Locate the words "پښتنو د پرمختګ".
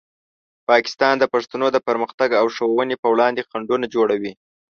1.33-2.29